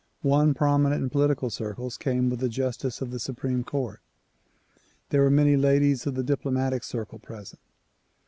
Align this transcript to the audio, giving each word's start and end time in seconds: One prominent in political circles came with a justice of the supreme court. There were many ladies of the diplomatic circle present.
One 0.23 0.55
prominent 0.55 0.99
in 1.03 1.09
political 1.11 1.51
circles 1.51 1.95
came 1.95 2.27
with 2.31 2.41
a 2.41 2.49
justice 2.49 3.01
of 3.01 3.11
the 3.11 3.19
supreme 3.19 3.63
court. 3.63 3.99
There 5.09 5.21
were 5.21 5.29
many 5.29 5.55
ladies 5.55 6.07
of 6.07 6.15
the 6.15 6.23
diplomatic 6.23 6.83
circle 6.83 7.19
present. 7.19 7.61